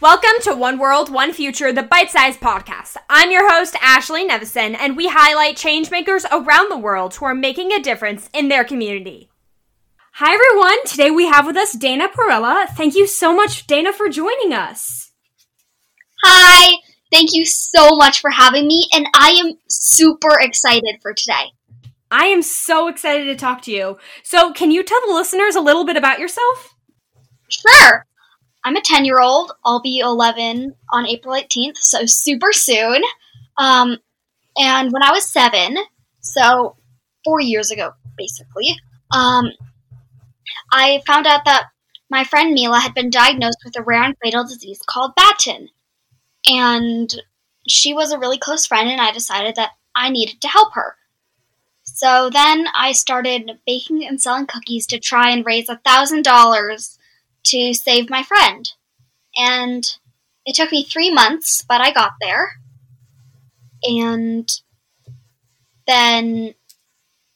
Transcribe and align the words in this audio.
Welcome 0.00 0.40
to 0.44 0.54
One 0.54 0.78
World, 0.78 1.12
One 1.12 1.30
Future, 1.30 1.74
the 1.74 1.82
bite 1.82 2.10
sized 2.10 2.40
podcast. 2.40 2.96
I'm 3.10 3.30
your 3.30 3.52
host, 3.52 3.76
Ashley 3.82 4.26
Nevison, 4.26 4.74
and 4.74 4.96
we 4.96 5.08
highlight 5.08 5.58
changemakers 5.58 6.24
around 6.32 6.70
the 6.70 6.78
world 6.78 7.14
who 7.14 7.26
are 7.26 7.34
making 7.34 7.70
a 7.70 7.82
difference 7.82 8.30
in 8.32 8.48
their 8.48 8.64
community. 8.64 9.28
Hi, 10.14 10.32
everyone. 10.32 10.82
Today 10.86 11.10
we 11.10 11.26
have 11.26 11.44
with 11.44 11.58
us 11.58 11.74
Dana 11.74 12.08
Perella. 12.08 12.66
Thank 12.68 12.94
you 12.94 13.06
so 13.06 13.36
much, 13.36 13.66
Dana, 13.66 13.92
for 13.92 14.08
joining 14.08 14.54
us. 14.54 15.12
Hi. 16.24 16.76
Thank 17.12 17.34
you 17.34 17.44
so 17.44 17.90
much 17.96 18.22
for 18.22 18.30
having 18.30 18.66
me, 18.66 18.88
and 18.94 19.06
I 19.14 19.32
am 19.32 19.58
super 19.68 20.38
excited 20.40 20.96
for 21.02 21.12
today. 21.12 21.52
I 22.10 22.24
am 22.24 22.40
so 22.40 22.88
excited 22.88 23.26
to 23.26 23.36
talk 23.36 23.60
to 23.62 23.70
you. 23.70 23.98
So, 24.22 24.54
can 24.54 24.70
you 24.70 24.82
tell 24.82 25.06
the 25.06 25.12
listeners 25.12 25.56
a 25.56 25.60
little 25.60 25.84
bit 25.84 25.98
about 25.98 26.20
yourself? 26.20 26.74
Sure. 27.48 28.06
I'm 28.64 28.76
a 28.76 28.80
10 28.82 29.04
year 29.04 29.20
old. 29.20 29.52
I'll 29.64 29.80
be 29.80 30.00
11 30.00 30.74
on 30.92 31.06
April 31.06 31.34
18th, 31.34 31.78
so 31.78 32.04
super 32.06 32.52
soon. 32.52 33.02
Um, 33.58 33.98
and 34.56 34.92
when 34.92 35.02
I 35.02 35.12
was 35.12 35.26
seven, 35.26 35.76
so 36.20 36.76
four 37.24 37.40
years 37.40 37.70
ago, 37.70 37.92
basically, 38.16 38.76
um, 39.12 39.50
I 40.72 41.02
found 41.06 41.26
out 41.26 41.44
that 41.44 41.68
my 42.10 42.24
friend 42.24 42.52
Mila 42.52 42.80
had 42.80 42.94
been 42.94 43.10
diagnosed 43.10 43.60
with 43.64 43.78
a 43.78 43.82
rare 43.82 44.02
and 44.02 44.16
fatal 44.22 44.44
disease 44.44 44.80
called 44.84 45.14
Batten. 45.14 45.68
And 46.46 47.14
she 47.68 47.92
was 47.94 48.10
a 48.10 48.18
really 48.18 48.38
close 48.38 48.66
friend, 48.66 48.88
and 48.88 49.00
I 49.00 49.12
decided 49.12 49.54
that 49.56 49.70
I 49.94 50.10
needed 50.10 50.40
to 50.40 50.48
help 50.48 50.74
her. 50.74 50.96
So 51.84 52.30
then 52.30 52.66
I 52.74 52.92
started 52.92 53.58
baking 53.66 54.06
and 54.06 54.20
selling 54.20 54.46
cookies 54.46 54.86
to 54.88 54.98
try 54.98 55.30
and 55.30 55.44
raise 55.44 55.68
a 55.68 55.80
thousand 55.84 56.22
dollars 56.24 56.98
to 57.44 57.74
save 57.74 58.10
my 58.10 58.22
friend. 58.22 58.72
And 59.36 59.84
it 60.44 60.54
took 60.54 60.72
me 60.72 60.84
three 60.84 61.12
months, 61.12 61.62
but 61.62 61.80
I 61.80 61.92
got 61.92 62.12
there. 62.20 62.52
And 63.82 64.50
then 65.86 66.54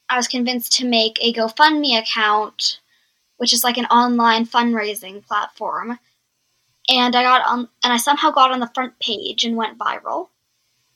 I 0.08 0.16
was 0.16 0.28
convinced 0.28 0.72
to 0.74 0.86
make 0.86 1.18
a 1.20 1.32
GoFundMe 1.32 1.98
account, 1.98 2.80
which 3.36 3.52
is 3.52 3.64
like 3.64 3.78
an 3.78 3.86
online 3.86 4.46
fundraising 4.46 5.24
platform. 5.26 5.98
And 6.88 7.16
I 7.16 7.22
got 7.22 7.46
on, 7.46 7.68
and 7.82 7.92
I 7.92 7.96
somehow 7.96 8.30
got 8.30 8.50
on 8.50 8.60
the 8.60 8.70
front 8.74 8.98
page 8.98 9.44
and 9.44 9.56
went 9.56 9.78
viral. 9.78 10.28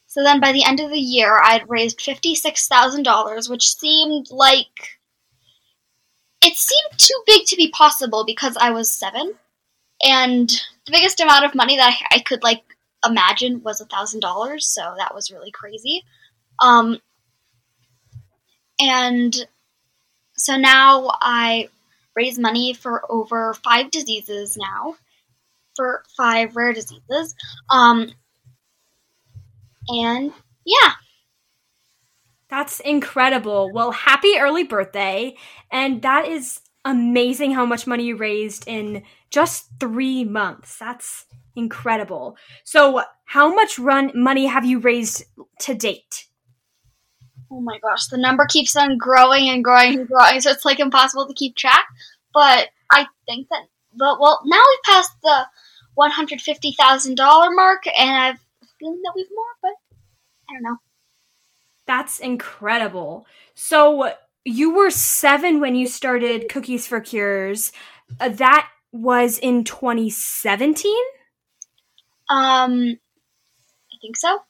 So 0.07 0.23
then 0.23 0.41
by 0.41 0.53
the 0.53 0.65
end 0.65 0.81
of 0.81 0.91
the 0.91 0.99
year, 0.99 1.39
I 1.39 1.53
had 1.53 1.69
raised 1.69 1.99
$56,000, 2.01 3.51
which 3.51 3.77
seemed 3.77 4.31
like. 4.31 4.98
It 6.43 6.57
seemed 6.57 6.99
too 6.99 7.21
big 7.27 7.47
to 7.47 7.57
be 7.57 7.71
possible 7.71 8.25
because 8.25 8.57
I 8.59 8.71
was 8.71 8.91
seven. 8.91 9.35
And 10.03 10.49
the 10.87 10.93
biggest 10.93 11.21
amount 11.21 11.45
of 11.45 11.55
money 11.55 11.77
that 11.77 11.95
I 12.11 12.21
could, 12.21 12.43
like, 12.43 12.63
imagine 13.05 13.63
was 13.63 13.81
a 13.81 13.87
$1,000, 13.87 14.61
so 14.61 14.95
that 14.97 15.15
was 15.15 15.31
really 15.31 15.51
crazy. 15.51 16.05
Um, 16.63 17.01
and 18.81 19.35
so 20.37 20.57
now 20.57 21.11
I 21.21 21.69
raise 22.15 22.39
money 22.39 22.75
for 22.75 23.03
over 23.11 23.55
five 23.55 23.91
diseases 23.91 24.57
now, 24.57 24.97
for 25.77 26.05
five 26.17 26.57
rare 26.57 26.73
diseases. 26.73 27.35
Um, 27.71 28.13
and 29.89 30.33
yeah. 30.65 30.93
That's 32.51 32.81
incredible. 32.81 33.71
Well, 33.73 33.91
happy 33.91 34.39
early 34.39 34.65
birthday. 34.65 35.37
And 35.71 36.03
that 36.03 36.27
is 36.27 36.61
amazing 36.85 37.53
how 37.53 37.67
much 37.67 37.87
money 37.87 38.05
you 38.05 38.17
raised 38.17 38.67
in 38.67 39.03
just 39.31 39.69
three 39.79 40.25
months. 40.25 40.79
That's 40.79 41.27
incredible. 41.55 42.37
So, 42.65 43.03
how 43.25 43.55
much 43.55 43.79
run 43.79 44.13
money 44.15 44.47
have 44.47 44.65
you 44.65 44.79
raised 44.79 45.25
to 45.61 45.75
date? 45.75 46.27
Oh 47.51 47.61
my 47.61 47.79
gosh, 47.79 48.07
the 48.07 48.19
number 48.19 48.47
keeps 48.47 48.77
on 48.77 48.97
growing 48.97 49.49
and 49.49 49.65
growing 49.65 49.99
and 49.99 50.09
growing, 50.09 50.41
so 50.41 50.51
it's 50.51 50.65
like 50.65 50.81
impossible 50.81 51.27
to 51.27 51.35
keep 51.35 51.57
track. 51.57 51.87
But 52.33 52.69
I 52.91 53.07
think 53.27 53.49
that, 53.51 53.63
but 53.95 54.21
well, 54.21 54.41
now 54.45 54.63
we've 54.69 54.95
passed 54.95 55.13
the 55.23 55.47
one 55.95 56.11
hundred 56.11 56.41
fifty 56.41 56.73
thousand 56.79 57.17
dollar 57.17 57.51
mark, 57.51 57.85
and 57.87 58.17
I've 58.17 58.41
a 58.63 58.67
feeling 58.79 59.01
that 59.03 59.13
we've 59.15 59.27
more, 59.35 59.47
but 59.63 59.73
I 60.49 60.55
don't 60.55 60.63
know. 60.63 60.77
That's 61.89 62.21
incredible. 62.21 63.27
So 63.55 64.13
you 64.45 64.75
were 64.75 64.91
seven 64.91 65.59
when 65.59 65.75
you 65.75 65.89
started 65.89 66.51
Cookies 66.51 66.87
for 66.87 67.01
Cures. 67.01 67.73
Uh, 68.21 68.29
that 68.29 68.69
was 68.93 69.39
in 69.39 69.65
2017? 69.65 70.95
Um, 72.29 72.99
I 73.91 73.97
think 74.03 74.19
so. 74.19 74.41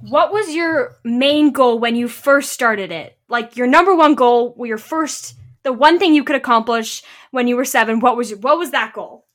What 0.00 0.32
was 0.32 0.54
your 0.54 0.96
main 1.04 1.52
goal 1.52 1.78
when 1.78 1.96
you 1.96 2.08
first 2.08 2.50
started 2.50 2.90
it? 2.90 3.18
Like 3.28 3.58
your 3.58 3.66
number 3.66 3.94
one 3.94 4.14
goal, 4.14 4.56
your 4.58 4.78
first, 4.78 5.34
the 5.64 5.72
one 5.72 5.98
thing 5.98 6.14
you 6.14 6.24
could 6.24 6.36
accomplish 6.36 7.02
when 7.30 7.46
you 7.46 7.56
were 7.56 7.66
seven. 7.66 8.00
What 8.00 8.16
was 8.16 8.30
your, 8.30 8.38
what 8.38 8.56
was 8.56 8.70
that 8.70 8.94
goal? 8.94 9.26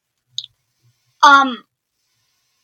Um, 1.21 1.63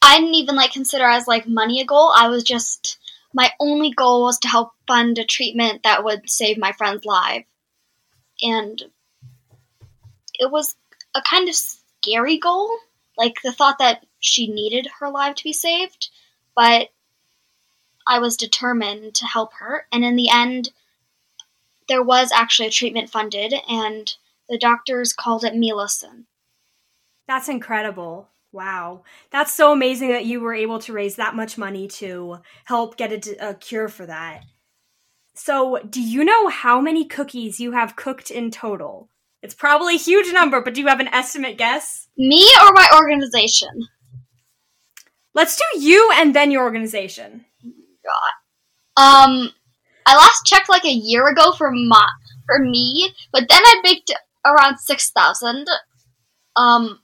I 0.02 0.18
didn't 0.18 0.34
even 0.34 0.56
like 0.56 0.74
consider 0.74 1.06
as 1.06 1.28
like 1.28 1.48
money 1.48 1.82
a 1.82 1.86
goal. 1.86 2.12
I 2.16 2.30
was 2.30 2.44
just 2.44 2.98
my 3.34 3.52
only 3.59 3.92
goal 3.92 4.24
was 4.24 4.40
to 4.40 4.47
help 4.47 4.72
fund 4.88 5.18
a 5.18 5.25
treatment 5.25 5.84
that 5.84 6.03
would 6.03 6.30
save 6.30 6.58
my 6.58 6.72
friend's 6.74 7.06
life. 7.06 7.46
And 8.42 8.81
it 10.34 10.52
was 10.52 10.75
a 11.16 11.22
kind 11.22 11.47
of 11.47 11.56
scary 11.56 12.38
goal, 12.38 12.70
like 13.18 13.36
the 13.44 13.52
thought 13.52 13.78
that 13.80 14.06
she 14.20 14.47
needed 14.47 14.88
her 15.00 15.09
life 15.09 15.36
to 15.36 15.44
be 15.44 15.53
saved, 15.53 16.09
but 16.56 16.90
I 18.08 18.20
was 18.20 18.38
determined 18.38 19.16
to 19.16 19.25
help 19.25 19.53
her. 19.53 19.86
And 19.91 20.03
in 20.03 20.16
the 20.16 20.30
end, 20.30 20.72
there 21.88 22.03
was 22.03 22.31
actually 22.31 22.68
a 22.68 22.72
treatment 22.72 23.09
funded, 23.09 23.53
and 23.68 24.14
the 24.50 24.58
doctors 24.58 25.14
called 25.14 25.44
it 25.44 25.53
milasen. 25.53 26.25
That's 27.28 27.50
incredible. 27.50 28.30
Wow. 28.52 29.04
That's 29.32 29.56
so 29.56 29.72
amazing 29.72 30.10
that 30.10 30.26
you 30.26 30.42
were 30.42 30.54
able 30.54 30.80
to 30.80 30.94
raise 30.94 31.16
that 31.16 31.36
much 31.36 31.58
money 31.58 31.88
to 31.88 32.40
help 32.66 32.98
get 32.98 33.28
a, 33.28 33.50
a, 33.50 33.54
cure 33.54 33.88
for 33.88 34.06
that. 34.06 34.44
So, 35.34 35.80
do 35.90 36.02
you 36.02 36.26
know 36.26 36.50
how 36.50 36.82
many 36.82 37.06
cookies 37.06 37.62
you 37.62 37.72
have 37.72 37.96
cooked 37.96 38.30
in 38.30 38.52
total? 38.52 39.10
It's 39.42 39.54
probably 39.54 39.96
a 39.96 40.00
huge 40.00 40.32
number, 40.34 40.62
but 40.62 40.74
do 40.74 40.82
you 40.82 40.88
have 40.88 41.00
an 41.00 41.08
estimate 41.08 41.58
guess? 41.58 42.08
Me 42.18 42.46
or 42.62 42.72
my 42.74 42.88
organization? 42.94 43.88
Let's 45.34 45.56
do 45.56 45.80
you 45.80 46.12
and 46.16 46.36
then 46.36 46.52
your 46.52 46.64
organization. 46.64 47.46
God. 47.64 49.02
Um, 49.02 49.50
I 50.06 50.16
last 50.18 50.46
checked 50.46 50.70
like 50.70 50.86
a 50.86 50.92
year 50.92 51.28
ago 51.28 51.54
for 51.58 51.72
my 51.72 52.08
for 52.46 52.60
me, 52.60 53.14
but 53.32 53.46
then 53.48 53.62
I 53.64 53.82
baked 53.84 54.14
around 54.46 54.78
six 54.78 55.12
thousand. 55.12 55.68
Um, 56.58 57.00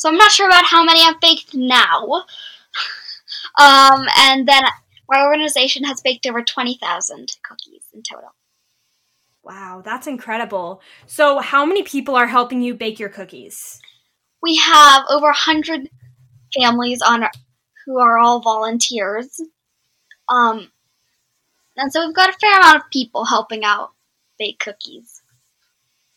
so 0.00 0.08
I'm 0.08 0.16
not 0.16 0.30
sure 0.30 0.46
about 0.46 0.64
how 0.64 0.82
many 0.82 1.02
I've 1.02 1.20
baked 1.20 1.54
now. 1.54 2.24
um, 3.60 4.06
and 4.16 4.48
then 4.48 4.62
my 5.06 5.22
organization 5.22 5.84
has 5.84 6.00
baked 6.00 6.26
over 6.26 6.42
20,000 6.42 7.36
cookies 7.42 7.84
in 7.92 8.02
total. 8.02 8.30
Wow, 9.42 9.82
that's 9.84 10.06
incredible. 10.06 10.80
So, 11.04 11.40
how 11.40 11.66
many 11.66 11.82
people 11.82 12.16
are 12.16 12.28
helping 12.28 12.62
you 12.62 12.72
bake 12.72 12.98
your 12.98 13.10
cookies? 13.10 13.78
We 14.42 14.56
have 14.56 15.04
over 15.10 15.26
100 15.26 15.90
families 16.58 17.02
on 17.02 17.24
who 17.84 17.98
are 17.98 18.16
all 18.16 18.40
volunteers. 18.40 19.38
Um, 20.30 20.72
and 21.76 21.92
so 21.92 22.06
we've 22.06 22.16
got 22.16 22.30
a 22.30 22.38
fair 22.40 22.58
amount 22.58 22.76
of 22.76 22.90
people 22.90 23.26
helping 23.26 23.64
out 23.64 23.90
bake 24.38 24.60
cookies. 24.60 25.19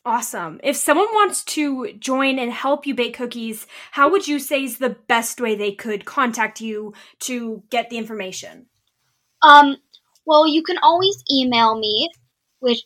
Awesome. 0.06 0.60
If 0.64 0.76
someone 0.76 1.08
wants 1.14 1.46
to 1.46 1.94
join 1.94 2.38
and 2.38 2.52
help 2.52 2.86
you 2.86 2.94
bake 2.94 3.16
cookies, 3.16 3.68
how 3.92 4.10
would 4.10 4.28
you 4.28 4.38
say 4.38 4.66
is 4.66 4.78
the 4.78 4.90
best 4.90 5.40
way 5.40 5.56
they 5.56 5.72
could 5.72 6.04
contact 6.04 6.60
you 6.60 6.94
to 7.22 7.64
get 7.70 7.90
the 7.90 7.98
information? 7.98 8.66
Um, 9.42 9.78
well, 10.26 10.46
you 10.46 10.62
can 10.62 10.78
always 10.80 11.24
email 11.32 11.80
me, 11.80 12.10
which 12.60 12.84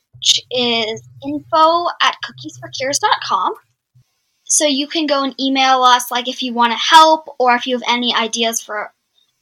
is 0.52 1.10
info 1.26 1.88
at 2.02 2.16
cookiesforcures.com. 2.24 3.54
So 4.44 4.66
you 4.66 4.88
can 4.88 5.08
go 5.08 5.24
and 5.24 5.40
email 5.40 5.82
us, 5.82 6.12
like 6.12 6.28
if 6.28 6.44
you 6.44 6.54
want 6.54 6.72
to 6.72 6.78
help 6.78 7.36
or 7.40 7.56
if 7.56 7.66
you 7.66 7.76
have 7.76 7.84
any 7.88 8.16
ideas 8.16 8.62
for 8.62 8.94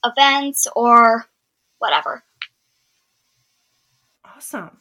events 0.04 0.68
or 0.76 1.26
whatever. 1.80 2.24
Awesome. 4.24 4.78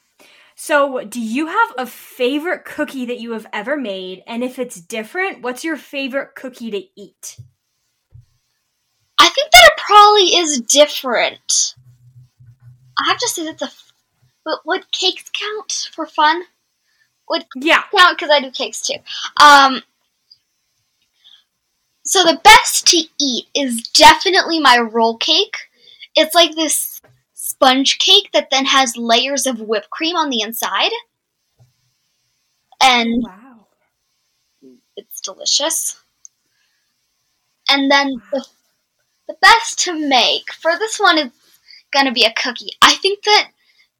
So, 0.56 1.04
do 1.04 1.20
you 1.20 1.48
have 1.48 1.72
a 1.76 1.86
favorite 1.86 2.64
cookie 2.64 3.06
that 3.06 3.18
you 3.20 3.32
have 3.32 3.46
ever 3.52 3.76
made? 3.76 4.22
And 4.26 4.44
if 4.44 4.58
it's 4.58 4.80
different, 4.80 5.42
what's 5.42 5.64
your 5.64 5.76
favorite 5.76 6.34
cookie 6.36 6.70
to 6.70 6.82
eat? 7.00 7.36
I 9.18 9.28
think 9.28 9.50
that 9.50 9.72
it 9.72 9.76
probably 9.78 10.36
is 10.36 10.60
different. 10.60 11.74
I 12.98 13.08
have 13.08 13.18
to 13.18 13.28
say 13.28 13.44
that 13.44 13.58
the. 13.58 13.70
But 14.44 14.60
would 14.66 14.92
cakes 14.92 15.30
count 15.32 15.88
for 15.92 16.06
fun? 16.06 16.42
Would 17.30 17.46
yeah 17.56 17.84
count 17.96 18.18
because 18.18 18.30
I 18.30 18.40
do 18.40 18.50
cakes 18.50 18.82
too. 18.82 18.98
Um, 19.42 19.82
So 22.04 22.22
the 22.22 22.40
best 22.44 22.86
to 22.88 23.02
eat 23.18 23.46
is 23.54 23.82
definitely 23.88 24.60
my 24.60 24.78
roll 24.78 25.16
cake. 25.16 25.56
It's 26.14 26.34
like 26.34 26.54
this 26.54 27.00
sponge 27.54 27.98
cake 27.98 28.30
that 28.32 28.50
then 28.50 28.66
has 28.66 28.96
layers 28.96 29.46
of 29.46 29.60
whipped 29.60 29.90
cream 29.90 30.16
on 30.16 30.28
the 30.28 30.40
inside. 30.40 30.90
And 32.82 33.22
Wow. 33.24 33.66
it's 34.96 35.20
delicious. 35.20 36.00
And 37.70 37.90
then 37.90 38.20
the, 38.32 38.44
the 39.28 39.36
best 39.40 39.78
to 39.80 40.08
make 40.08 40.52
for 40.52 40.76
this 40.78 40.98
one 40.98 41.18
is 41.18 41.30
gonna 41.92 42.12
be 42.12 42.24
a 42.24 42.32
cookie. 42.32 42.70
I 42.82 42.94
think 42.94 43.22
that 43.24 43.50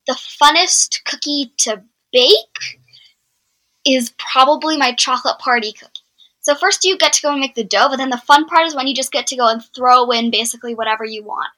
the 0.07 0.15
funnest 0.15 1.05
cookie 1.05 1.53
to 1.59 1.83
bake 2.13 2.81
is 3.87 4.13
probably 4.19 4.77
my 4.77 4.93
chocolate 4.93 5.39
party 5.39 5.73
cookie. 5.73 6.01
So 6.41 6.55
first 6.55 6.85
you 6.85 6.99
get 6.99 7.13
to 7.15 7.23
go 7.23 7.31
and 7.31 7.41
make 7.41 7.55
the 7.55 7.65
dough, 7.65 7.89
but 7.89 7.97
then 7.97 8.11
the 8.11 8.19
fun 8.19 8.47
part 8.47 8.67
is 8.67 8.75
when 8.75 8.87
you 8.87 8.95
just 8.95 9.13
get 9.13 9.29
to 9.29 9.37
go 9.37 9.49
and 9.49 9.65
throw 9.75 10.11
in 10.11 10.31
basically 10.31 10.75
whatever 10.75 11.05
you 11.05 11.23
want. 11.25 11.49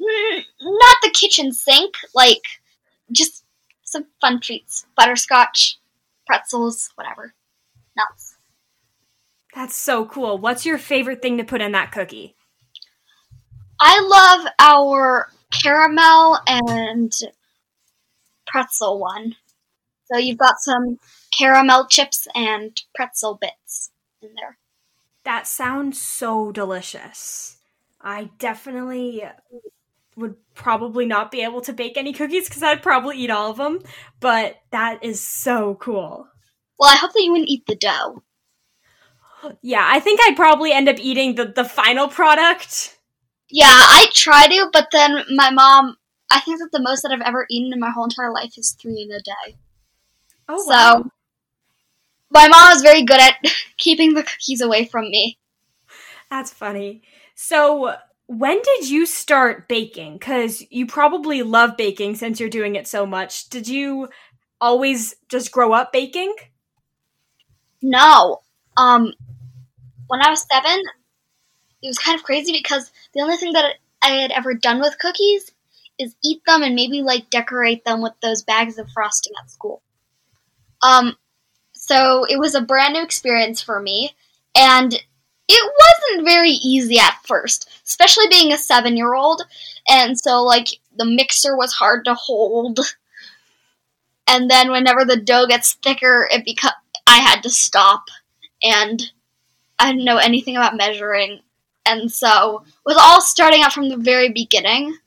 Mm, 0.00 0.44
Not 0.60 0.96
the 1.02 1.10
kitchen 1.10 1.52
sink, 1.52 1.94
like 2.14 2.42
just 3.12 3.44
some 3.84 4.06
fun 4.20 4.40
treats, 4.40 4.86
butterscotch, 4.96 5.78
pretzels, 6.26 6.90
whatever. 6.94 7.34
Nuts. 7.96 8.36
That's 9.54 9.74
so 9.74 10.04
cool. 10.06 10.38
What's 10.38 10.64
your 10.66 10.78
favorite 10.78 11.22
thing 11.22 11.38
to 11.38 11.44
put 11.44 11.60
in 11.60 11.72
that 11.72 11.92
cookie? 11.92 12.36
I 13.80 14.00
love 14.00 14.52
our 14.58 15.30
caramel 15.62 16.38
and 16.46 17.12
pretzel 18.46 18.98
one. 18.98 19.36
So 20.12 20.18
you've 20.18 20.38
got 20.38 20.56
some 20.60 20.98
caramel 21.36 21.86
chips 21.88 22.26
and 22.34 22.80
pretzel 22.94 23.38
bits 23.40 23.90
in 24.22 24.30
there. 24.36 24.58
That 25.24 25.46
sounds 25.46 26.00
so 26.00 26.52
delicious. 26.52 27.58
I 28.00 28.30
definitely 28.38 29.24
would 30.18 30.34
probably 30.54 31.06
not 31.06 31.30
be 31.30 31.42
able 31.42 31.60
to 31.62 31.72
bake 31.72 31.96
any 31.96 32.12
cookies 32.12 32.48
because 32.48 32.62
I'd 32.62 32.82
probably 32.82 33.16
eat 33.18 33.30
all 33.30 33.50
of 33.50 33.56
them, 33.56 33.80
but 34.20 34.56
that 34.70 35.02
is 35.04 35.20
so 35.20 35.76
cool. 35.76 36.28
Well, 36.78 36.90
I 36.92 36.96
hope 36.96 37.12
that 37.12 37.22
you 37.22 37.32
wouldn't 37.32 37.48
eat 37.48 37.66
the 37.66 37.76
dough. 37.76 38.22
Yeah, 39.62 39.86
I 39.86 40.00
think 40.00 40.20
I'd 40.22 40.36
probably 40.36 40.72
end 40.72 40.88
up 40.88 40.96
eating 40.98 41.36
the, 41.36 41.46
the 41.46 41.64
final 41.64 42.08
product. 42.08 42.98
Yeah, 43.50 43.66
I 43.70 44.06
try 44.12 44.46
to, 44.46 44.68
but 44.72 44.88
then 44.92 45.24
my 45.34 45.50
mom, 45.50 45.96
I 46.30 46.40
think 46.40 46.58
that 46.58 46.70
the 46.72 46.82
most 46.82 47.02
that 47.02 47.12
I've 47.12 47.20
ever 47.26 47.46
eaten 47.50 47.72
in 47.72 47.80
my 47.80 47.90
whole 47.90 48.04
entire 48.04 48.32
life 48.32 48.58
is 48.58 48.76
three 48.80 49.02
in 49.08 49.10
a 49.12 49.20
day. 49.20 49.56
Oh, 50.48 50.58
So, 50.68 51.10
my 52.30 52.48
mom 52.48 52.76
is 52.76 52.82
very 52.82 53.02
good 53.02 53.20
at 53.20 53.36
keeping 53.78 54.14
the 54.14 54.22
cookies 54.22 54.60
away 54.60 54.84
from 54.84 55.04
me. 55.10 55.38
That's 56.30 56.52
funny. 56.52 57.02
So, 57.34 57.94
when 58.28 58.60
did 58.62 58.88
you 58.88 59.06
start 59.06 59.68
baking? 59.68 60.18
Because 60.18 60.62
you 60.70 60.86
probably 60.86 61.42
love 61.42 61.78
baking 61.78 62.14
since 62.16 62.38
you're 62.38 62.50
doing 62.50 62.76
it 62.76 62.86
so 62.86 63.06
much. 63.06 63.48
Did 63.48 63.66
you 63.66 64.10
always 64.60 65.14
just 65.28 65.50
grow 65.50 65.72
up 65.72 65.92
baking? 65.92 66.34
No. 67.80 68.42
Um, 68.76 69.14
when 70.08 70.20
I 70.20 70.28
was 70.28 70.46
seven, 70.52 70.78
it 71.82 71.86
was 71.86 71.98
kind 71.98 72.18
of 72.18 72.24
crazy 72.24 72.52
because 72.52 72.92
the 73.14 73.22
only 73.22 73.36
thing 73.36 73.54
that 73.54 73.76
I 74.02 74.10
had 74.10 74.30
ever 74.30 74.52
done 74.52 74.78
with 74.78 74.98
cookies 74.98 75.50
is 75.98 76.14
eat 76.22 76.42
them 76.46 76.62
and 76.62 76.74
maybe 76.74 77.00
like 77.00 77.30
decorate 77.30 77.86
them 77.86 78.02
with 78.02 78.12
those 78.20 78.42
bags 78.42 78.76
of 78.76 78.90
frosting 78.90 79.32
at 79.42 79.50
school. 79.50 79.80
Um, 80.82 81.16
so 81.72 82.24
it 82.28 82.38
was 82.38 82.54
a 82.54 82.60
brand 82.60 82.92
new 82.92 83.02
experience 83.02 83.62
for 83.62 83.80
me, 83.80 84.14
and 84.54 84.94
it 85.48 85.72
wasn't 85.80 86.28
very 86.28 86.50
easy 86.50 86.98
at 86.98 87.18
first, 87.24 87.70
especially 87.86 88.28
being 88.28 88.52
a 88.52 88.58
seven 88.58 88.96
year 88.96 89.14
old. 89.14 89.42
And 89.88 90.18
so, 90.18 90.42
like, 90.42 90.68
the 90.96 91.06
mixer 91.06 91.56
was 91.56 91.72
hard 91.72 92.04
to 92.04 92.14
hold. 92.14 92.80
And 94.26 94.50
then, 94.50 94.70
whenever 94.70 95.04
the 95.04 95.16
dough 95.16 95.46
gets 95.46 95.72
thicker, 95.74 96.28
it 96.30 96.44
beca- 96.46 96.72
I 97.06 97.18
had 97.18 97.42
to 97.42 97.50
stop 97.50 98.04
and 98.62 99.10
I 99.78 99.90
didn't 99.90 100.04
know 100.04 100.18
anything 100.18 100.56
about 100.56 100.76
measuring. 100.76 101.40
And 101.86 102.12
so 102.12 102.64
it 102.66 102.84
was 102.84 102.98
all 103.00 103.22
starting 103.22 103.62
out 103.62 103.72
from 103.72 103.88
the 103.88 103.96
very 103.96 104.28
beginning. 104.30 104.98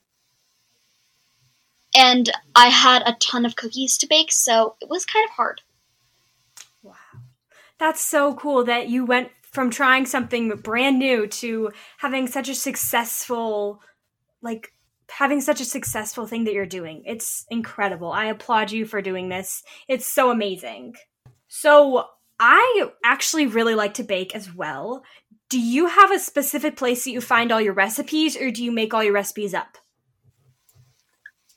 And 1.96 2.32
I 2.56 2.70
had 2.70 3.04
a 3.06 3.18
ton 3.20 3.46
of 3.46 3.56
cookies 3.56 3.98
to 4.00 4.08
bake, 4.08 4.32
so 4.32 4.76
it 4.82 4.90
was 4.90 5.06
kind 5.06 5.26
of 5.26 5.36
hard. 5.36 5.62
Wow. 6.82 6.96
That's 7.78 8.02
so 8.02 8.34
cool 8.34 8.64
that 8.64 8.88
you 8.88 9.06
went 9.06 9.30
from 9.52 9.70
trying 9.70 10.06
something 10.06 10.50
brand 10.50 10.98
new 11.00 11.28
to 11.28 11.72
having 11.98 12.28
such 12.28 12.50
a 12.50 12.56
successful, 12.56 13.82
like, 14.42 14.74
having 15.10 15.42
such 15.42 15.60
a 15.60 15.66
successful 15.66 16.26
thing 16.26 16.46
that 16.46 16.54
you're 16.54 16.66
doing. 16.66 17.04
It's 17.06 17.46
incredible. 17.50 18.12
I 18.12 18.26
applaud 18.26 18.72
you 18.72 18.86
for 18.86 19.02
doing 19.02 19.30
this. 19.30 19.64
It's 19.88 20.08
so 20.08 20.32
amazing. 20.32 20.96
So, 21.48 22.06
I 22.44 22.90
actually 23.04 23.46
really 23.46 23.76
like 23.76 23.94
to 23.96 24.04
bake 24.04 24.36
as 24.36 24.52
well. 24.54 25.04
Do 25.50 25.60
you 25.60 25.86
have 25.86 26.12
a 26.12 26.18
specific 26.18 26.76
place 26.76 27.04
that 27.04 27.12
you 27.12 27.22
find 27.22 27.52
all 27.52 27.62
your 27.62 27.74
recipes, 27.74 28.36
or 28.36 28.50
do 28.50 28.64
you 28.64 28.72
make 28.72 28.96
all 28.96 29.04
your 29.04 29.14
recipes 29.14 29.54
up? 29.54 29.78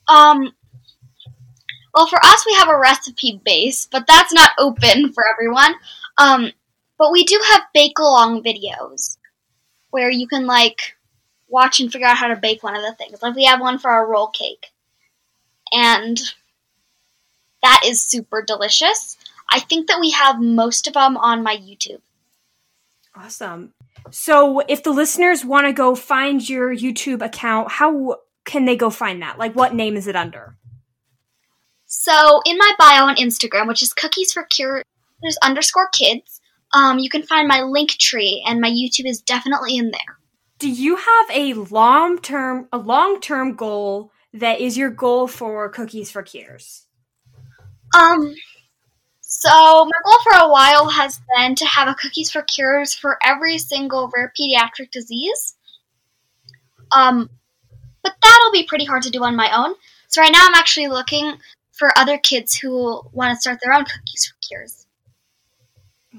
Um, 0.07 0.51
well, 1.95 2.05
for 2.05 2.19
us, 2.23 2.45
we 2.45 2.53
have 2.55 2.69
a 2.69 2.77
recipe 2.77 3.41
base, 3.43 3.87
but 3.89 4.05
that's 4.05 4.33
not 4.33 4.51
open 4.59 5.11
for 5.11 5.23
everyone. 5.27 5.73
Um, 6.17 6.51
but 6.97 7.11
we 7.11 7.23
do 7.23 7.39
have 7.51 7.61
bake 7.73 7.99
along 7.99 8.43
videos 8.43 9.17
where 9.89 10.09
you 10.09 10.27
can 10.27 10.45
like 10.45 10.95
watch 11.47 11.79
and 11.79 11.91
figure 11.91 12.07
out 12.07 12.17
how 12.17 12.27
to 12.27 12.35
bake 12.35 12.63
one 12.63 12.75
of 12.75 12.81
the 12.81 12.93
things. 12.93 13.21
Like 13.21 13.35
we 13.35 13.45
have 13.45 13.61
one 13.61 13.77
for 13.77 13.89
our 13.89 14.07
roll 14.07 14.27
cake, 14.27 14.67
and 15.71 16.19
that 17.61 17.81
is 17.85 18.03
super 18.03 18.41
delicious. 18.41 19.17
I 19.49 19.59
think 19.59 19.87
that 19.87 19.99
we 19.99 20.11
have 20.11 20.39
most 20.39 20.87
of 20.87 20.93
them 20.93 21.17
on 21.17 21.43
my 21.43 21.55
YouTube. 21.55 22.01
Awesome. 23.15 23.73
So, 24.11 24.59
if 24.67 24.83
the 24.83 24.91
listeners 24.91 25.45
want 25.45 25.67
to 25.67 25.73
go 25.73 25.95
find 25.95 26.47
your 26.47 26.75
YouTube 26.75 27.23
account, 27.23 27.71
how 27.71 28.17
can 28.43 28.65
they 28.65 28.75
go 28.75 28.89
find 28.89 29.21
that? 29.21 29.39
Like, 29.39 29.55
what 29.55 29.73
name 29.73 29.95
is 29.95 30.07
it 30.07 30.15
under? 30.15 30.57
So 32.05 32.41
in 32.45 32.57
my 32.57 32.73
bio 32.77 33.05
on 33.05 33.15
Instagram, 33.15 33.67
which 33.67 33.81
is 33.81 33.93
cookies 33.93 34.33
for 34.33 34.43
cures 34.43 34.83
underscore 35.41 35.89
kids, 35.89 36.41
um, 36.73 36.99
you 36.99 37.09
can 37.09 37.23
find 37.23 37.47
my 37.47 37.61
link 37.61 37.91
tree, 37.91 38.43
and 38.47 38.59
my 38.59 38.69
YouTube 38.69 39.07
is 39.07 39.21
definitely 39.21 39.77
in 39.77 39.91
there. 39.91 40.17
Do 40.57 40.69
you 40.69 40.95
have 40.95 41.25
a 41.31 41.53
long 41.53 42.19
term 42.19 42.67
a 42.71 42.77
long 42.77 43.19
term 43.19 43.55
goal 43.55 44.11
that 44.33 44.59
is 44.59 44.77
your 44.77 44.89
goal 44.89 45.27
for 45.27 45.69
Cookies 45.69 46.11
for 46.11 46.23
Cures? 46.23 46.87
Um, 47.95 48.35
so 49.21 49.49
my 49.49 49.91
goal 50.03 50.19
for 50.23 50.33
a 50.33 50.49
while 50.49 50.89
has 50.89 51.19
been 51.35 51.55
to 51.55 51.65
have 51.65 51.87
a 51.87 51.95
cookies 51.95 52.31
for 52.31 52.41
cures 52.41 52.93
for 52.93 53.17
every 53.23 53.57
single 53.57 54.11
rare 54.15 54.31
pediatric 54.39 54.91
disease. 54.91 55.55
Um, 56.91 57.29
but 58.03 58.13
that'll 58.21 58.51
be 58.51 58.65
pretty 58.65 58.85
hard 58.85 59.03
to 59.03 59.09
do 59.09 59.23
on 59.23 59.35
my 59.35 59.49
own. 59.55 59.75
So 60.07 60.21
right 60.21 60.31
now 60.31 60.45
I'm 60.45 60.53
actually 60.53 60.87
looking 60.87 61.33
for 61.71 61.97
other 61.97 62.17
kids 62.17 62.55
who 62.55 63.01
want 63.11 63.35
to 63.35 63.41
start 63.41 63.59
their 63.61 63.73
own 63.73 63.85
cookies 63.85 64.27
for 64.27 64.35
cures. 64.47 64.84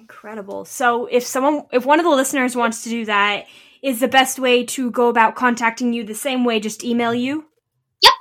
Incredible. 0.00 0.65
So, 0.67 1.07
if 1.07 1.25
someone 1.25 1.65
if 1.73 1.87
one 1.87 1.99
of 1.99 2.05
the 2.05 2.11
listeners 2.11 2.55
wants 2.55 2.83
to 2.85 2.91
do 2.91 3.07
that, 3.07 3.47
is 3.83 4.00
the 4.00 4.09
best 4.09 4.38
way 4.38 4.65
to 4.65 4.91
go 4.91 5.09
about 5.09 5.37
contacting 5.37 5.93
you 5.93 6.05
the 6.05 6.15
same 6.15 6.45
way 6.45 6.61
just 6.61 6.85
email 6.85 7.15
you? 7.15 7.47
Yep. 8.03 8.12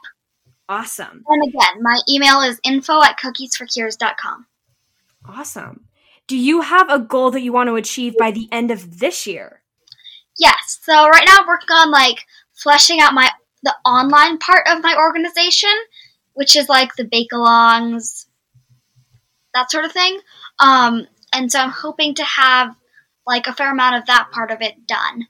Awesome. 0.69 1.23
And 1.27 1.43
again, 1.43 1.81
my 1.81 1.99
email 2.09 2.41
is 2.41 2.59
info 2.63 3.03
at 3.03 3.19
cookiesforcures.com. 3.19 4.45
Awesome. 5.27 5.85
Do 6.27 6.37
you 6.37 6.61
have 6.61 6.89
a 6.89 6.99
goal 6.99 7.31
that 7.31 7.41
you 7.41 7.51
want 7.51 7.67
to 7.67 7.75
achieve 7.75 8.15
by 8.17 8.31
the 8.31 8.47
end 8.51 8.71
of 8.71 8.99
this 8.99 9.27
year? 9.27 9.61
Yes. 10.37 10.79
So 10.81 11.07
right 11.07 11.25
now 11.27 11.39
I'm 11.41 11.47
working 11.47 11.71
on 11.71 11.91
like 11.91 12.25
fleshing 12.53 12.99
out 12.99 13.13
my 13.13 13.29
the 13.63 13.75
online 13.85 14.37
part 14.37 14.67
of 14.67 14.81
my 14.81 14.95
organization, 14.97 15.73
which 16.33 16.55
is 16.55 16.69
like 16.69 16.95
the 16.95 17.03
bake-alongs, 17.03 18.27
that 19.53 19.71
sort 19.71 19.85
of 19.85 19.91
thing. 19.91 20.19
Um, 20.59 21.07
and 21.35 21.51
so 21.51 21.59
I'm 21.59 21.69
hoping 21.69 22.15
to 22.15 22.23
have 22.23 22.75
like 23.27 23.47
a 23.47 23.53
fair 23.53 23.71
amount 23.71 23.97
of 23.97 24.05
that 24.07 24.29
part 24.31 24.51
of 24.51 24.61
it 24.61 24.87
done. 24.87 25.27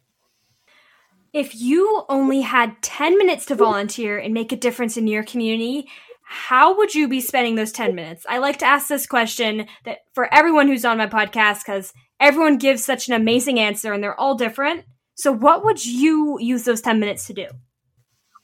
If 1.34 1.56
you 1.56 2.06
only 2.08 2.42
had 2.42 2.82
10 2.82 3.18
minutes 3.18 3.46
to 3.48 3.56
volunteer 3.56 4.18
and 4.18 4.34
make 4.34 4.52
a 4.52 4.58
difference 4.58 4.96
in 4.96 5.08
your 5.08 5.24
community, 5.24 5.90
how 6.24 6.78
would 6.78 6.96
you 6.96 7.08
be 7.08 7.20
spending 7.20 7.56
those 7.56 7.72
10 7.72 7.94
minutes? 7.94 8.26
I 8.30 8.38
like 8.38 8.58
to 8.60 8.66
ask 8.66 8.88
this 8.88 9.06
question 9.06 9.68
that 9.84 10.00
for 10.14 10.34
everyone 10.34 10.68
who's 10.68 10.86
on 10.86 10.98
my 10.98 11.08
podcast 11.08 11.66
cuz 11.66 11.92
everyone 12.20 12.58
gives 12.58 12.86
such 12.86 13.08
an 13.08 13.14
amazing 13.14 13.60
answer 13.60 13.92
and 13.92 14.04
they're 14.04 14.20
all 14.20 14.36
different. 14.36 14.86
So 15.16 15.32
what 15.32 15.64
would 15.64 15.86
you 15.86 16.38
use 16.40 16.64
those 16.64 16.82
10 16.82 17.00
minutes 17.00 17.28
to 17.28 17.34
do? 17.34 17.48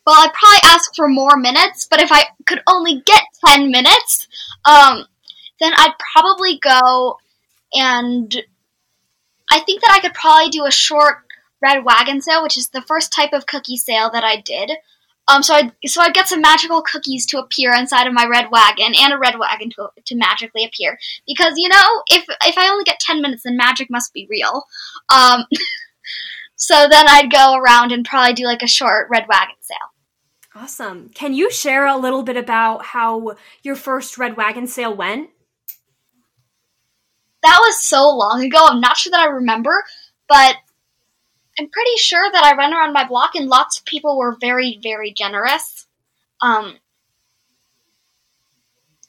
Well, 0.06 0.16
I'd 0.18 0.34
probably 0.34 0.60
ask 0.64 0.96
for 0.96 1.08
more 1.08 1.38
minutes, 1.38 1.88
but 1.90 2.02
if 2.02 2.12
I 2.12 2.26
could 2.46 2.62
only 2.68 3.02
get 3.06 3.24
10 3.46 3.72
minutes, 3.72 4.28
um, 4.66 5.06
then 5.60 5.74
I'd 5.76 5.94
probably 6.14 6.58
go 6.58 7.18
and 7.74 8.36
I 9.52 9.60
think 9.60 9.82
that 9.82 9.92
I 9.92 10.00
could 10.00 10.14
probably 10.14 10.50
do 10.50 10.66
a 10.66 10.72
short 10.72 11.18
red 11.62 11.84
wagon 11.86 12.22
sale, 12.22 12.44
which 12.44 12.58
is 12.58 12.70
the 12.70 12.82
first 12.82 13.14
type 13.14 13.34
of 13.34 13.46
cookie 13.46 13.78
sale 13.78 14.10
that 14.12 14.24
I 14.24 14.42
did. 14.42 14.72
Um, 15.28 15.44
so 15.44 15.54
I 15.54 15.72
so 15.86 16.02
I'd 16.02 16.14
get 16.14 16.28
some 16.28 16.42
magical 16.42 16.82
cookies 16.82 17.26
to 17.28 17.40
appear 17.40 17.74
inside 17.74 18.08
of 18.08 18.14
my 18.14 18.26
red 18.26 18.50
wagon 18.52 18.94
and 18.98 19.14
a 19.14 19.18
red 19.18 19.38
wagon 19.38 19.70
to, 19.72 19.90
to 20.06 20.16
magically 20.16 20.66
appear 20.66 20.98
because 21.28 21.54
you 21.58 21.70
know 21.70 22.04
if 22.08 22.26
if 22.44 22.58
I 22.58 22.70
only 22.70 22.84
get 22.84 23.00
ten 23.00 23.22
minutes 23.22 23.44
then 23.44 23.56
magic 23.56 23.90
must 23.90 24.14
be 24.14 24.28
real. 24.30 24.66
Um, 25.14 25.46
so 26.56 26.88
then 26.90 27.06
I'd 27.08 27.32
go 27.32 27.56
around 27.56 27.92
and 27.92 28.04
probably 28.06 28.34
do 28.34 28.46
like 28.46 28.64
a 28.64 28.68
short 28.68 29.08
red 29.12 29.26
wagon 29.30 29.56
sale. 29.62 29.78
Awesome. 30.54 31.10
Can 31.14 31.34
you 31.34 31.50
share 31.50 31.86
a 31.86 31.98
little 31.98 32.24
bit 32.24 32.36
about 32.36 32.86
how 32.88 33.36
your 33.64 33.76
first 33.76 34.18
red 34.18 34.36
wagon 34.36 34.68
sale 34.68 34.94
went? 34.94 35.30
That 37.44 37.60
was 37.62 37.82
so 37.82 38.10
long 38.16 38.44
ago. 38.44 38.60
I'm 38.62 38.82
not 38.82 38.98
sure 38.98 39.12
that 39.12 39.22
I 39.22 39.26
remember, 39.26 39.84
but 40.28 40.56
I'm 41.60 41.70
pretty 41.70 41.98
sure 41.98 42.32
that 42.32 42.44
I 42.44 42.56
ran 42.56 42.74
around 42.74 42.94
my 42.94 43.08
block 43.08 43.36
and 43.36 43.48
lots 43.48 43.80
of 43.80 43.86
people 43.86 44.18
were 44.18 44.38
very, 44.40 44.80
very 44.82 45.12
generous. 45.12 45.88
Um, 46.42 46.78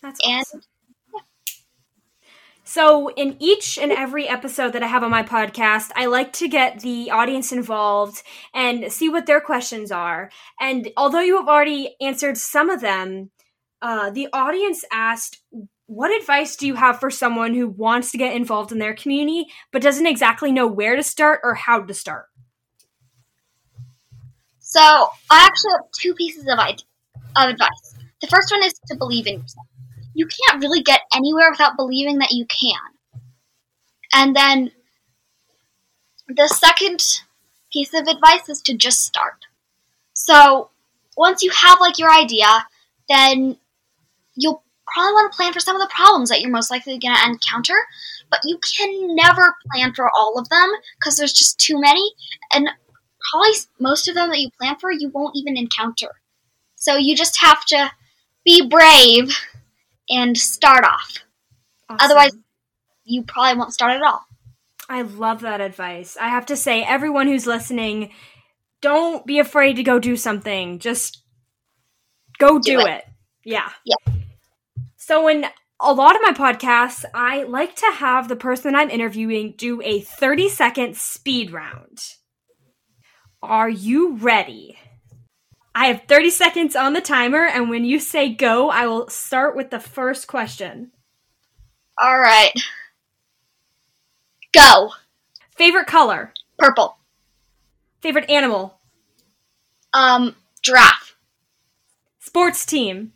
That's 0.02 0.20
awesome. 0.24 0.60
And, 0.60 0.62
So, 2.64 3.08
in 3.10 3.36
each 3.38 3.76
and 3.76 3.92
every 3.92 4.26
episode 4.26 4.72
that 4.72 4.82
I 4.82 4.86
have 4.86 5.02
on 5.02 5.10
my 5.10 5.22
podcast, 5.22 5.90
I 5.94 6.06
like 6.06 6.32
to 6.34 6.48
get 6.48 6.80
the 6.80 7.10
audience 7.10 7.52
involved 7.52 8.22
and 8.54 8.90
see 8.90 9.10
what 9.10 9.26
their 9.26 9.42
questions 9.42 9.92
are. 9.92 10.30
And 10.58 10.90
although 10.96 11.20
you 11.20 11.36
have 11.36 11.48
already 11.48 11.96
answered 12.00 12.38
some 12.38 12.70
of 12.70 12.80
them, 12.80 13.30
uh, 13.82 14.08
the 14.08 14.28
audience 14.32 14.86
asked, 14.90 15.42
What 15.86 16.10
advice 16.10 16.56
do 16.56 16.66
you 16.66 16.74
have 16.74 17.00
for 17.00 17.10
someone 17.10 17.54
who 17.54 17.68
wants 17.68 18.12
to 18.12 18.18
get 18.18 18.34
involved 18.34 18.72
in 18.72 18.78
their 18.78 18.94
community 18.94 19.46
but 19.72 19.82
doesn't 19.82 20.06
exactly 20.06 20.52
know 20.52 20.66
where 20.66 20.96
to 20.96 21.02
start 21.02 21.40
or 21.42 21.54
how 21.54 21.82
to 21.82 21.94
start? 21.94 22.26
So 24.58 24.80
I 24.80 25.44
actually 25.44 25.72
have 25.76 25.90
two 25.92 26.14
pieces 26.14 26.46
of, 26.48 26.58
of 26.58 27.50
advice. 27.50 27.94
The 28.22 28.26
first 28.28 28.50
one 28.50 28.62
is 28.62 28.72
to 28.86 28.96
believe 28.96 29.26
in 29.26 29.40
yourself. 29.40 29.66
You 30.14 30.26
can't 30.26 30.62
really 30.62 30.82
get 30.82 31.00
anywhere 31.14 31.50
without 31.50 31.76
believing 31.76 32.18
that 32.18 32.32
you 32.32 32.46
can. 32.46 32.78
And 34.14 34.36
then 34.36 34.70
the 36.28 36.48
second 36.48 37.20
piece 37.72 37.92
of 37.94 38.06
advice 38.06 38.48
is 38.48 38.62
to 38.62 38.76
just 38.76 39.00
start. 39.00 39.46
So 40.14 40.70
once 41.16 41.42
you 41.42 41.50
have 41.50 41.80
like 41.80 41.98
your 41.98 42.12
idea, 42.12 42.66
then 43.08 43.56
you'll 44.34 44.62
probably 44.92 45.12
want 45.12 45.32
to 45.32 45.36
plan 45.36 45.52
for 45.52 45.60
some 45.60 45.76
of 45.76 45.82
the 45.82 45.94
problems 45.94 46.28
that 46.28 46.40
you're 46.40 46.50
most 46.50 46.70
likely 46.70 46.98
going 46.98 47.14
to 47.14 47.26
encounter, 47.26 47.76
but 48.30 48.40
you 48.44 48.58
can 48.58 49.14
never 49.14 49.54
plan 49.70 49.92
for 49.94 50.10
all 50.16 50.38
of 50.38 50.48
them 50.48 50.70
because 50.98 51.16
there's 51.16 51.32
just 51.32 51.58
too 51.58 51.80
many. 51.80 52.02
And 52.52 52.68
probably 53.30 53.52
most 53.78 54.08
of 54.08 54.14
them 54.14 54.30
that 54.30 54.40
you 54.40 54.50
plan 54.58 54.76
for 54.80 54.90
you 54.90 55.08
won't 55.08 55.36
even 55.36 55.56
encounter. 55.56 56.10
So 56.76 56.96
you 56.96 57.16
just 57.16 57.40
have 57.40 57.64
to 57.66 57.90
be 58.44 58.68
brave 58.68 59.38
and 60.08 60.36
start 60.36 60.84
off. 60.84 61.18
Awesome. 61.88 61.98
Otherwise, 62.00 62.32
you 63.04 63.22
probably 63.22 63.58
won't 63.58 63.74
start 63.74 63.92
at 63.92 64.02
all. 64.02 64.26
I 64.88 65.02
love 65.02 65.40
that 65.42 65.60
advice. 65.60 66.16
I 66.20 66.28
have 66.28 66.46
to 66.46 66.56
say, 66.56 66.82
everyone 66.82 67.28
who's 67.28 67.46
listening, 67.46 68.10
don't 68.80 69.24
be 69.24 69.38
afraid 69.38 69.76
to 69.76 69.82
go 69.82 69.98
do 69.98 70.16
something. 70.16 70.80
Just 70.80 71.22
go 72.38 72.58
do, 72.58 72.78
do 72.78 72.80
it. 72.80 72.88
it. 72.88 73.04
Yeah. 73.44 73.70
Yeah. 73.84 73.96
So, 75.04 75.26
in 75.26 75.44
a 75.80 75.92
lot 75.92 76.14
of 76.14 76.22
my 76.22 76.30
podcasts, 76.30 77.04
I 77.12 77.42
like 77.42 77.74
to 77.74 77.90
have 77.94 78.28
the 78.28 78.36
person 78.36 78.76
I'm 78.76 78.88
interviewing 78.88 79.54
do 79.58 79.82
a 79.82 80.00
30 80.00 80.48
second 80.48 80.96
speed 80.96 81.50
round. 81.50 81.98
Are 83.42 83.68
you 83.68 84.14
ready? 84.14 84.78
I 85.74 85.86
have 85.86 86.04
30 86.06 86.30
seconds 86.30 86.76
on 86.76 86.92
the 86.92 87.00
timer, 87.00 87.44
and 87.44 87.68
when 87.68 87.84
you 87.84 87.98
say 87.98 88.28
go, 88.32 88.70
I 88.70 88.86
will 88.86 89.08
start 89.08 89.56
with 89.56 89.70
the 89.70 89.80
first 89.80 90.28
question. 90.28 90.92
All 92.00 92.20
right. 92.20 92.52
Go. 94.54 94.90
Favorite 95.56 95.88
color? 95.88 96.32
Purple. 96.56 96.96
Favorite 98.02 98.30
animal? 98.30 98.78
Um, 99.92 100.36
giraffe. 100.62 101.16
Sports 102.20 102.64
team? 102.64 103.14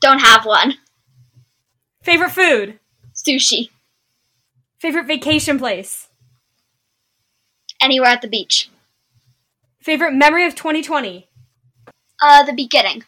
Don't 0.00 0.20
have 0.20 0.46
one. 0.46 0.74
Favorite 2.10 2.32
food? 2.32 2.80
Sushi. 3.14 3.70
Favorite 4.80 5.06
vacation 5.06 5.60
place? 5.60 6.08
Anywhere 7.80 8.08
at 8.10 8.20
the 8.20 8.26
beach. 8.26 8.68
Favorite 9.80 10.14
memory 10.14 10.44
of 10.44 10.56
2020? 10.56 11.28
Uh, 12.20 12.42
the 12.42 12.52
beginning. 12.52 13.04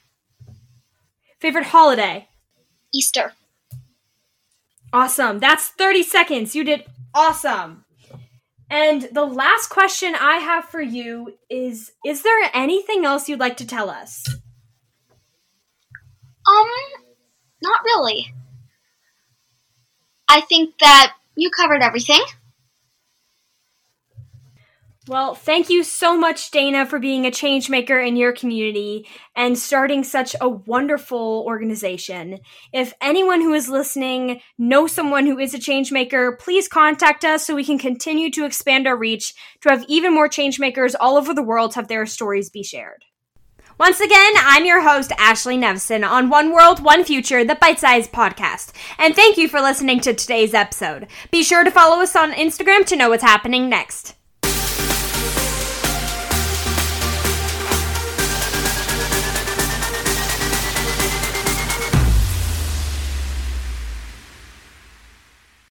Favorite 1.40 1.64
holiday? 1.64 2.28
Easter. 2.94 3.32
Awesome. 4.92 5.40
That's 5.40 5.66
30 5.66 6.04
seconds. 6.04 6.54
You 6.54 6.62
did 6.62 6.84
awesome. 7.12 7.84
And 8.70 9.08
the 9.10 9.24
last 9.24 9.66
question 9.66 10.14
I 10.14 10.36
have 10.36 10.66
for 10.66 10.80
you 10.80 11.38
is 11.50 11.90
Is 12.06 12.22
there 12.22 12.38
anything 12.54 13.04
else 13.04 13.28
you'd 13.28 13.40
like 13.40 13.56
to 13.56 13.66
tell 13.66 13.90
us? 13.90 14.24
Um, 16.46 16.68
not 17.64 17.80
really. 17.84 18.32
I 20.32 20.40
think 20.40 20.78
that 20.78 21.14
you 21.36 21.50
covered 21.50 21.82
everything. 21.82 22.22
Well, 25.06 25.34
thank 25.34 25.68
you 25.68 25.82
so 25.82 26.16
much, 26.16 26.50
Dana, 26.50 26.86
for 26.86 26.98
being 26.98 27.26
a 27.26 27.30
change 27.30 27.68
maker 27.68 27.98
in 27.98 28.16
your 28.16 28.32
community 28.32 29.06
and 29.36 29.58
starting 29.58 30.04
such 30.04 30.34
a 30.40 30.48
wonderful 30.48 31.44
organization. 31.46 32.38
If 32.72 32.94
anyone 33.02 33.42
who 33.42 33.52
is 33.52 33.68
listening 33.68 34.40
knows 34.56 34.92
someone 34.92 35.26
who 35.26 35.38
is 35.38 35.52
a 35.52 35.58
change 35.58 35.92
maker, 35.92 36.38
please 36.40 36.66
contact 36.66 37.26
us 37.26 37.46
so 37.46 37.54
we 37.54 37.64
can 37.64 37.78
continue 37.78 38.30
to 38.30 38.46
expand 38.46 38.86
our 38.86 38.96
reach 38.96 39.34
to 39.60 39.68
have 39.68 39.84
even 39.86 40.14
more 40.14 40.28
change 40.28 40.58
makers 40.58 40.94
all 40.94 41.18
over 41.18 41.34
the 41.34 41.42
world 41.42 41.74
have 41.74 41.88
their 41.88 42.06
stories 42.06 42.48
be 42.48 42.62
shared. 42.62 43.04
Once 43.78 44.00
again, 44.00 44.34
I'm 44.36 44.64
your 44.64 44.82
host, 44.82 45.12
Ashley 45.18 45.56
Nevson, 45.56 46.08
on 46.08 46.28
One 46.28 46.52
World, 46.52 46.82
One 46.82 47.04
Future, 47.04 47.44
the 47.44 47.54
Bite 47.54 47.80
Size 47.80 48.06
Podcast. 48.06 48.72
And 48.98 49.16
thank 49.16 49.36
you 49.36 49.48
for 49.48 49.60
listening 49.60 50.00
to 50.00 50.12
today's 50.12 50.54
episode. 50.54 51.06
Be 51.30 51.42
sure 51.42 51.64
to 51.64 51.70
follow 51.70 52.02
us 52.02 52.14
on 52.14 52.32
Instagram 52.32 52.84
to 52.86 52.96
know 52.96 53.08
what's 53.08 53.22
happening 53.22 53.68
next. 53.68 54.14